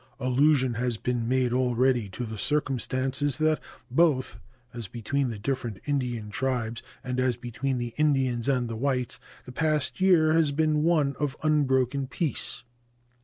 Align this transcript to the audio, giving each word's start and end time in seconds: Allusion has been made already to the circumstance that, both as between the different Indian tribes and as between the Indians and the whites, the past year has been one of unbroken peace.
Allusion 0.19 0.73
has 0.73 0.97
been 0.97 1.29
made 1.29 1.53
already 1.53 2.09
to 2.09 2.25
the 2.25 2.35
circumstance 2.35 3.19
that, 3.37 3.59
both 3.91 4.39
as 4.73 4.87
between 4.87 5.29
the 5.29 5.37
different 5.37 5.79
Indian 5.85 6.31
tribes 6.31 6.81
and 7.03 7.19
as 7.19 7.37
between 7.37 7.77
the 7.77 7.93
Indians 7.97 8.49
and 8.49 8.67
the 8.67 8.75
whites, 8.75 9.19
the 9.45 9.51
past 9.51 10.01
year 10.01 10.33
has 10.33 10.51
been 10.51 10.81
one 10.81 11.15
of 11.19 11.37
unbroken 11.43 12.07
peace. 12.07 12.63